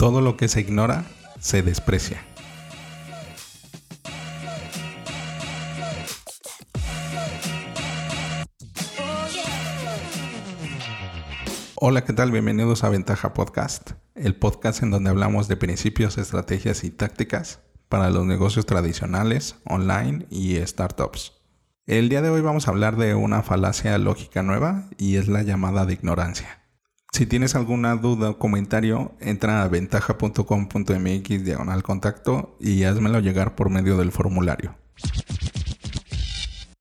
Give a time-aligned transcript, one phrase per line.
[0.00, 1.04] Todo lo que se ignora
[1.40, 2.24] se desprecia.
[11.74, 12.32] Hola, ¿qué tal?
[12.32, 17.60] Bienvenidos a Ventaja Podcast, el podcast en donde hablamos de principios, estrategias y tácticas
[17.90, 21.34] para los negocios tradicionales, online y startups.
[21.84, 25.42] El día de hoy vamos a hablar de una falacia lógica nueva y es la
[25.42, 26.59] llamada de ignorancia.
[27.12, 33.68] Si tienes alguna duda o comentario, entra a ventaja.com.mx diagonal contacto y házmelo llegar por
[33.68, 34.76] medio del formulario.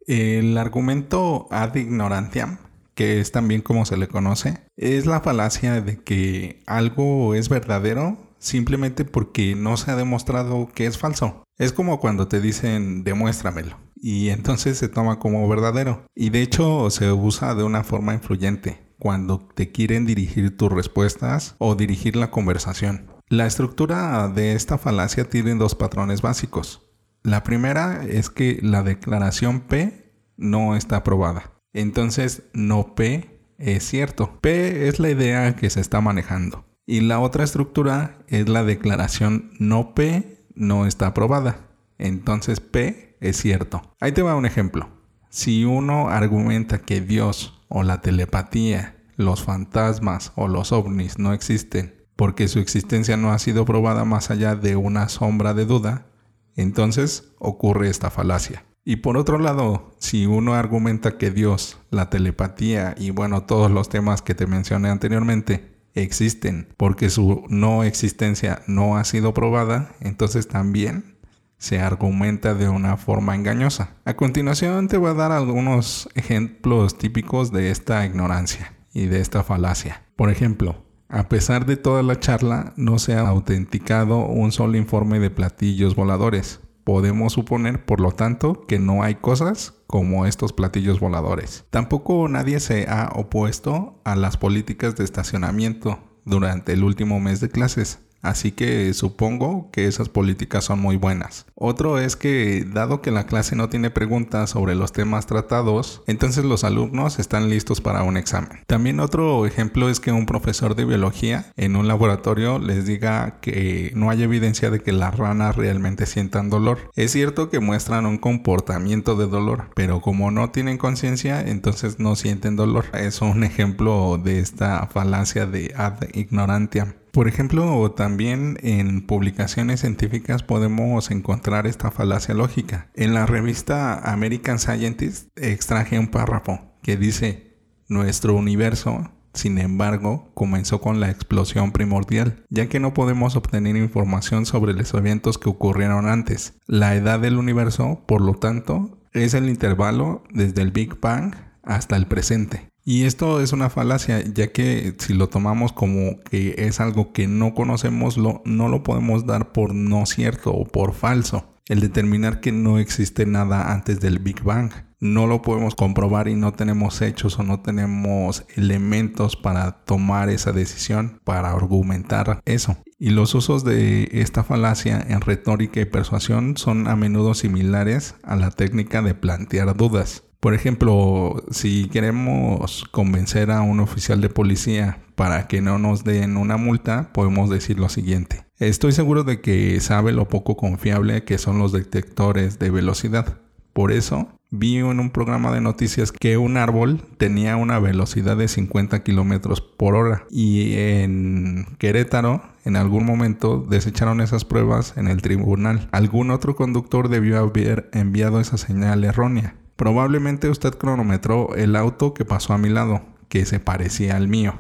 [0.05, 2.59] El argumento ad ignorantiam,
[2.93, 8.17] que es también como se le conoce, es la falacia de que algo es verdadero
[8.37, 11.43] simplemente porque no se ha demostrado que es falso.
[11.57, 16.05] Es como cuando te dicen demuéstramelo y entonces se toma como verdadero.
[16.15, 21.55] Y de hecho se usa de una forma influyente cuando te quieren dirigir tus respuestas
[21.57, 23.07] o dirigir la conversación.
[23.27, 26.87] La estructura de esta falacia tiene dos patrones básicos.
[27.23, 31.53] La primera es que la declaración P no está aprobada.
[31.73, 34.39] Entonces, no P es cierto.
[34.41, 36.65] P es la idea que se está manejando.
[36.85, 41.67] Y la otra estructura es la declaración no P no está aprobada.
[41.99, 43.95] Entonces P es cierto.
[43.99, 44.89] Ahí te va un ejemplo.
[45.29, 52.05] Si uno argumenta que Dios o la telepatía, los fantasmas o los ovnis no existen
[52.15, 56.07] porque su existencia no ha sido probada más allá de una sombra de duda,
[56.55, 58.65] entonces ocurre esta falacia.
[58.85, 63.89] Y por otro lado, si uno argumenta que Dios, la telepatía y bueno, todos los
[63.89, 70.47] temas que te mencioné anteriormente existen porque su no existencia no ha sido probada, entonces
[70.47, 71.17] también
[71.57, 73.95] se argumenta de una forma engañosa.
[74.05, 79.43] A continuación te voy a dar algunos ejemplos típicos de esta ignorancia y de esta
[79.43, 80.03] falacia.
[80.15, 85.19] Por ejemplo, a pesar de toda la charla, no se ha autenticado un solo informe
[85.19, 86.59] de platillos voladores.
[86.83, 91.65] Podemos suponer, por lo tanto, que no hay cosas como estos platillos voladores.
[91.71, 97.49] Tampoco nadie se ha opuesto a las políticas de estacionamiento durante el último mes de
[97.49, 97.99] clases.
[98.21, 101.45] Así que supongo que esas políticas son muy buenas.
[101.55, 106.43] Otro es que dado que la clase no tiene preguntas sobre los temas tratados, entonces
[106.45, 108.63] los alumnos están listos para un examen.
[108.67, 113.91] También otro ejemplo es que un profesor de biología en un laboratorio les diga que
[113.95, 116.91] no hay evidencia de que las ranas realmente sientan dolor.
[116.95, 122.15] Es cierto que muestran un comportamiento de dolor, pero como no tienen conciencia, entonces no
[122.15, 122.85] sienten dolor.
[122.93, 126.93] Es un ejemplo de esta falacia de ad ignorantiam.
[127.11, 132.89] Por ejemplo, también en publicaciones científicas podemos encontrar esta falacia lógica.
[132.93, 140.81] En la revista American Scientist extraje un párrafo que dice, nuestro universo, sin embargo, comenzó
[140.81, 146.07] con la explosión primordial, ya que no podemos obtener información sobre los eventos que ocurrieron
[146.07, 146.53] antes.
[146.67, 151.95] La edad del universo, por lo tanto, es el intervalo desde el Big Bang hasta
[151.95, 152.69] el presente.
[152.89, 157.27] Y esto es una falacia, ya que si lo tomamos como que es algo que
[157.27, 161.53] no conocemos, no lo podemos dar por no cierto o por falso.
[161.67, 164.71] El determinar que no existe nada antes del Big Bang.
[164.99, 170.51] No lo podemos comprobar y no tenemos hechos o no tenemos elementos para tomar esa
[170.51, 172.75] decisión, para argumentar eso.
[172.97, 178.35] Y los usos de esta falacia en retórica y persuasión son a menudo similares a
[178.35, 180.23] la técnica de plantear dudas.
[180.39, 186.37] Por ejemplo, si queremos convencer a un oficial de policía para que no nos den
[186.37, 188.45] una multa, podemos decir lo siguiente.
[188.57, 193.39] Estoy seguro de que sabe lo poco confiable que son los detectores de velocidad.
[193.73, 198.47] Por eso, vi en un programa de noticias que un árbol tenía una velocidad de
[198.47, 205.21] 50 kilómetros por hora y en Querétaro en algún momento desecharon esas pruebas en el
[205.21, 205.89] tribunal.
[205.91, 209.55] Algún otro conductor debió haber enviado esa señal errónea.
[209.79, 214.55] Probablemente usted cronometró el auto que pasó a mi lado, que se parecía al mío.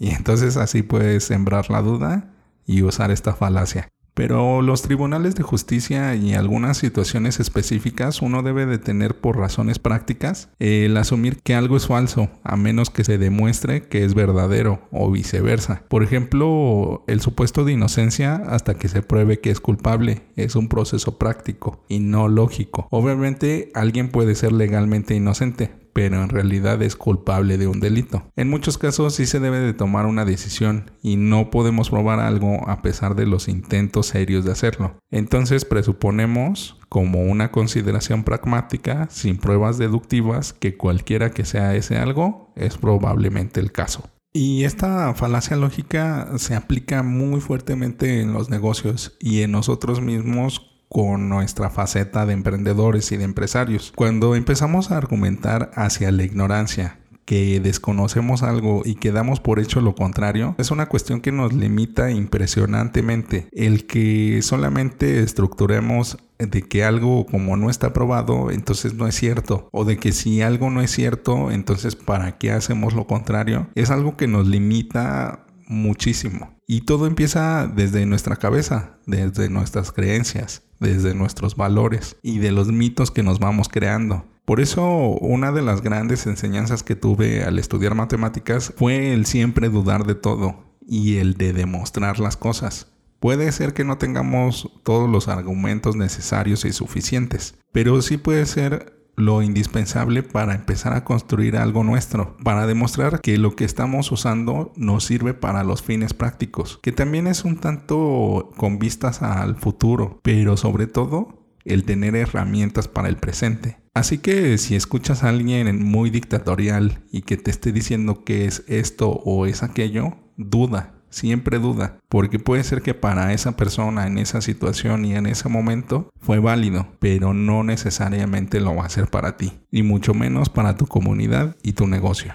[0.00, 2.32] Y entonces así puede sembrar la duda
[2.66, 3.88] y usar esta falacia.
[4.14, 9.78] Pero los tribunales de justicia y algunas situaciones específicas uno debe de tener por razones
[9.80, 14.88] prácticas el asumir que algo es falso, a menos que se demuestre que es verdadero
[14.92, 15.82] o viceversa.
[15.88, 20.68] Por ejemplo, el supuesto de inocencia hasta que se pruebe que es culpable es un
[20.68, 22.86] proceso práctico y no lógico.
[22.90, 28.24] Obviamente alguien puede ser legalmente inocente, pero en realidad es culpable de un delito.
[28.36, 32.68] En muchos casos sí se debe de tomar una decisión y no podemos probar algo
[32.68, 34.98] a pesar de los intentos serios de hacerlo.
[35.10, 42.52] Entonces presuponemos como una consideración pragmática, sin pruebas deductivas, que cualquiera que sea ese algo
[42.56, 44.10] es probablemente el caso.
[44.32, 50.73] Y esta falacia lógica se aplica muy fuertemente en los negocios y en nosotros mismos
[50.94, 53.92] con nuestra faceta de emprendedores y de empresarios.
[53.96, 59.80] Cuando empezamos a argumentar hacia la ignorancia, que desconocemos algo y que damos por hecho
[59.80, 63.48] lo contrario, es una cuestión que nos limita impresionantemente.
[63.50, 69.68] El que solamente estructuremos de que algo como no está probado, entonces no es cierto.
[69.72, 73.66] O de que si algo no es cierto, entonces ¿para qué hacemos lo contrario?
[73.74, 76.53] Es algo que nos limita muchísimo.
[76.66, 82.68] Y todo empieza desde nuestra cabeza, desde nuestras creencias, desde nuestros valores y de los
[82.68, 84.24] mitos que nos vamos creando.
[84.44, 84.84] Por eso
[85.20, 90.14] una de las grandes enseñanzas que tuve al estudiar matemáticas fue el siempre dudar de
[90.14, 92.88] todo y el de demostrar las cosas.
[93.20, 99.03] Puede ser que no tengamos todos los argumentos necesarios y suficientes, pero sí puede ser
[99.16, 104.72] lo indispensable para empezar a construir algo nuestro, para demostrar que lo que estamos usando
[104.76, 110.20] nos sirve para los fines prácticos, que también es un tanto con vistas al futuro,
[110.22, 113.78] pero sobre todo el tener herramientas para el presente.
[113.94, 118.64] Así que si escuchas a alguien muy dictatorial y que te esté diciendo que es
[118.66, 124.18] esto o es aquello, duda, siempre duda, porque puede ser que para esa persona en
[124.18, 129.08] esa situación y en ese momento fue válido, pero no necesariamente lo va a ser
[129.08, 132.34] para ti, y mucho menos para tu comunidad y tu negocio.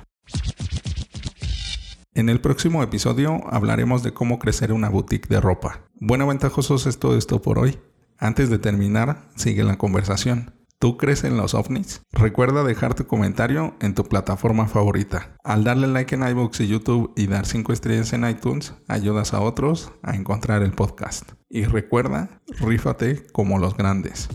[2.13, 5.81] En el próximo episodio hablaremos de cómo crecer una boutique de ropa.
[5.99, 7.77] Bueno, ventajosos es todo esto por hoy.
[8.17, 10.58] Antes de terminar, sigue la conversación.
[10.81, 12.03] ¿Tú crees en los ovnis?
[12.13, 15.35] Recuerda dejar tu comentario en tu plataforma favorita.
[15.43, 19.41] Al darle like en iBooks y YouTube y dar 5 estrellas en iTunes, ayudas a
[19.41, 21.33] otros a encontrar el podcast.
[21.49, 24.29] Y recuerda, rífate como los grandes.